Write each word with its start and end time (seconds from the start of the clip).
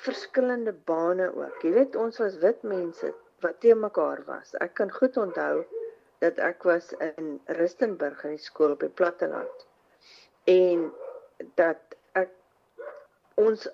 verskillende 0.00 0.72
bane 0.72 1.28
ook. 1.34 1.62
Jy 1.62 1.72
weet 1.76 1.96
ons 1.96 2.18
was 2.22 2.38
wit 2.42 2.62
mense 2.62 3.12
wat 3.44 3.60
te 3.60 3.74
mekaar 3.74 4.22
was. 4.28 4.54
Ek 4.64 4.74
kan 4.78 4.92
goed 4.92 5.16
onthou 5.20 5.64
dat 6.20 6.38
ek 6.44 6.64
was 6.68 6.92
in 7.16 7.40
Rustenburg 7.58 8.24
in 8.24 8.36
die 8.36 8.44
skool 8.44 8.76
op 8.76 8.84
die 8.84 8.92
platteland. 8.92 9.66
En 10.44 10.90
dat 11.56 11.96
ek 12.20 12.32
ons 13.40 13.68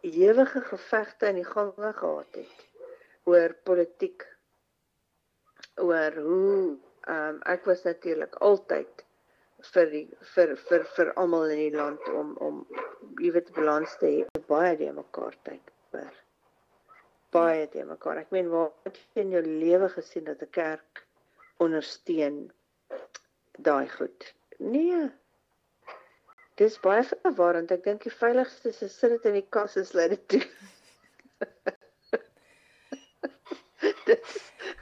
ewige 0.00 0.62
gevegte 0.70 1.30
in 1.32 1.40
die 1.42 1.46
gange 1.48 1.92
gehad 1.92 2.38
het 2.40 2.66
oor 3.28 3.54
politiek 3.68 4.26
oor 5.76 6.14
hoe 6.22 6.78
ehm 7.08 7.34
um, 7.34 7.36
ek 7.48 7.64
was 7.64 7.84
natuurlik 7.86 8.34
altyd 8.44 9.04
vir 9.72 9.90
die 9.92 10.06
vir 10.34 10.54
vir 10.68 10.84
vir 10.96 11.12
almal 11.22 11.50
in 11.54 11.62
die 11.62 11.76
land 11.76 12.08
om 12.20 12.34
om 12.48 12.58
jy 13.22 13.30
weet 13.34 13.52
balans 13.56 13.94
te 14.00 14.06
hê 14.14 14.44
baie 14.48 14.76
die 14.80 14.90
mekaar 14.94 15.36
tyd 15.48 15.72
vir 15.92 16.12
baie 17.34 17.66
die 17.72 17.84
mekaar. 17.84 18.16
Ek 18.22 18.30
meen 18.32 18.48
waar 18.52 18.70
het 18.86 18.98
jy 19.14 19.24
in 19.24 19.34
jou 19.36 19.42
lewe 19.44 19.88
gesien 19.92 20.24
dat 20.28 20.42
'n 20.42 20.50
kerk 20.50 21.04
ondersteun 21.64 22.38
daai 23.58 23.88
goed? 23.88 24.34
Nee. 24.58 25.10
Dis 26.56 26.80
baie 26.80 27.04
verwarrend 27.04 27.70
ek 27.70 27.84
dink 27.84 28.02
die 28.02 28.18
veiligste 28.22 28.68
is 28.68 28.98
sit 28.98 29.10
dit 29.10 29.24
in 29.30 29.36
die 29.40 29.48
kas 29.50 29.76
en 29.76 29.86
sluit 29.86 30.10
dit 30.16 30.28
toe. 30.28 30.44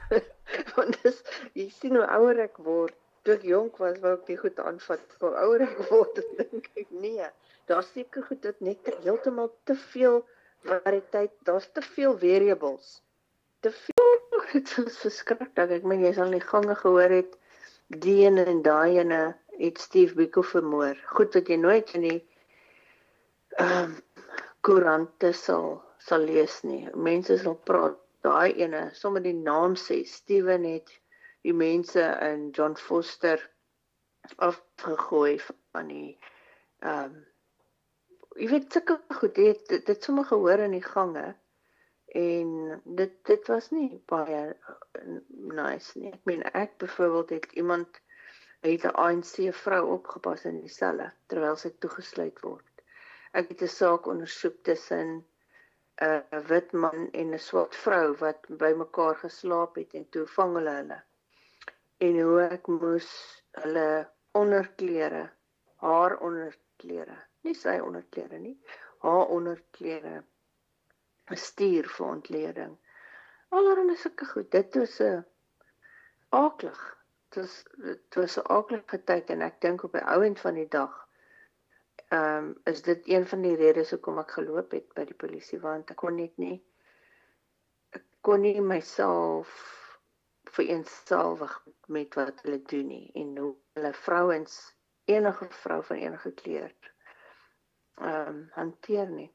Want 0.75 1.03
dis 1.03 1.19
jy 1.53 1.67
sien 1.73 1.95
hoe 1.99 2.07
ouer 2.17 2.39
ek 2.47 2.57
word 2.63 2.95
toe 3.27 3.35
ek 3.35 3.43
jonk 3.43 3.79
was, 3.83 3.99
wou 4.03 4.13
ek 4.15 4.29
nie 4.31 4.39
goed 4.39 4.59
aanvat. 4.63 5.15
Hoe 5.19 5.33
ouer 5.43 5.65
ek 5.65 5.79
word, 5.89 6.21
dink 6.39 6.69
ek 6.79 6.93
nee. 7.03 7.27
Daar's 7.67 7.89
seker 7.91 8.23
goed 8.29 8.39
dat 8.45 8.61
net 8.63 8.87
heeltemal 9.03 9.51
te 9.67 9.75
veel 9.91 10.21
variëteit, 10.67 11.33
daar's 11.47 11.67
te 11.75 11.83
veel 11.83 12.15
variables. 12.21 13.01
Te 13.65 13.73
veel 13.75 14.15
dit 14.53 14.71
is 14.85 14.99
verskriklik. 15.01 15.59
Ek 15.59 15.83
meen 15.83 16.05
jy 16.05 16.13
sal 16.15 16.31
nie 16.31 16.43
gange 16.43 16.77
gehoor 16.79 17.11
het 17.17 17.35
die 18.03 18.21
ene 18.23 18.45
en 18.47 18.63
daai 18.63 18.99
ene 19.01 19.21
het 19.57 19.81
Steve 19.83 20.15
Biko 20.15 20.43
vermoor. 20.45 20.95
Goed 21.17 21.35
wat 21.35 21.51
jy 21.51 21.59
nooit 21.59 21.91
in 21.99 22.07
die 22.07 22.19
ehm 23.57 23.83
um, 23.83 23.97
koerante 24.63 25.31
sal 25.35 25.77
sal 26.03 26.23
lees 26.27 26.61
nie. 26.67 26.85
Mense 26.95 27.37
sal 27.41 27.55
praat 27.67 27.99
daai 28.23 28.55
ene, 28.59 28.87
sommer 28.95 29.23
die 29.23 29.35
naam 29.35 29.75
sê 29.79 30.01
Steven 30.07 30.65
het 30.67 30.91
die 31.47 31.55
mense 31.55 32.03
in 32.27 32.49
John 32.51 32.75
Foster 32.75 33.41
afgegooi 34.35 35.39
van 35.71 35.91
die 35.93 36.17
ehm 36.83 37.03
um, 37.03 37.25
jy 38.37 38.47
weet 38.51 38.73
sulke 38.75 38.97
goed 39.19 39.35
dit 39.35 39.61
dit, 39.69 39.85
dit 39.85 40.03
sommer 40.03 40.27
gehoor 40.29 40.61
in 40.65 40.75
die 40.75 40.83
gange 40.83 41.23
en 42.21 42.51
dit 42.99 43.15
dit 43.29 43.47
was 43.53 43.71
nie 43.71 44.01
baie 44.11 44.41
nice 45.61 45.97
nie. 45.99 46.11
Ek 46.11 46.29
meen 46.29 46.43
ek 46.51 46.77
byvoorbeeld 46.83 47.33
het 47.37 47.57
iemand 47.63 48.01
het 48.67 48.85
'n 48.85 48.95
ANC 49.05 49.49
vrou 49.63 49.81
opgepas 49.95 50.45
in 50.51 50.61
die 50.61 50.75
selle 50.75 51.09
terwyl 51.31 51.57
sy 51.63 51.73
toegesluit 51.85 52.39
word. 52.45 52.85
Ek 53.33 53.49
het 53.49 53.61
'n 53.61 53.73
saak 53.79 54.07
ondersoek 54.13 54.63
tussen 54.69 55.25
'n 56.05 56.45
wit 56.51 56.71
man 56.73 57.09
en 57.11 57.33
'n 57.33 57.45
swart 57.49 57.75
vrou 57.75 58.15
wat 58.23 58.47
bymekaar 58.63 59.15
geslaap 59.25 59.75
het 59.75 59.93
en 59.93 60.09
toe 60.09 60.25
vang 60.37 60.55
hulle 60.59 60.79
hulle 60.81 61.03
en 61.97 62.19
hoe 62.21 62.41
ek 62.45 62.67
moes 62.67 63.07
hulle 63.61 63.87
onderklere, 64.37 65.23
haar 65.83 66.17
onderklere, 66.25 67.15
nie 67.45 67.55
sy 67.57 67.77
onderklere 67.81 68.39
nie, 68.41 68.57
haar 69.05 69.31
onderklere 69.33 70.21
stuur 71.35 71.89
vir 71.95 72.07
ontleding. 72.07 72.77
Allerhande 73.49 73.95
sulke 73.97 74.25
goed. 74.25 74.51
Dit 74.51 74.75
was 74.75 74.99
'n 75.01 75.25
aaklig. 76.29 76.79
Dit 77.29 77.41
was 77.41 77.63
dit 77.77 78.15
was 78.15 78.37
'n 78.37 78.47
aaklige 78.57 79.03
tyd 79.03 79.29
en 79.29 79.41
ek 79.41 79.61
dink 79.61 79.83
op 79.83 79.91
die 79.91 80.05
ou 80.13 80.23
end 80.25 80.39
van 80.39 80.53
die 80.53 80.67
dag 80.67 81.07
ehm 82.07 82.37
um, 82.37 82.55
is 82.63 82.81
dit 82.81 83.07
een 83.07 83.25
van 83.27 83.41
die 83.41 83.55
redes 83.55 83.89
hoekom 83.91 84.19
ek 84.19 84.31
geloop 84.31 84.71
het 84.71 84.93
by 84.95 85.03
die 85.05 85.17
polisie 85.23 85.59
want 85.59 85.89
ek 85.91 85.97
kon 85.97 86.15
net 86.15 86.37
nie 86.37 86.63
ek 87.89 88.03
kon 88.21 88.41
nie 88.41 88.61
myself 88.61 89.76
vereensalwig 90.57 91.53
met 91.87 92.17
wat 92.19 92.41
hulle 92.43 92.61
doen 92.71 92.87
nie 92.93 93.05
en 93.21 93.37
hoe 93.37 93.53
hulle 93.77 93.93
vrouens 93.93 94.57
enige 95.07 95.47
vrou 95.63 95.81
van 95.89 96.05
enige 96.05 96.31
kleur 96.41 96.73
ehm 97.97 98.27
um, 98.29 98.41
hanteer 98.53 99.09
nie. 99.09 99.29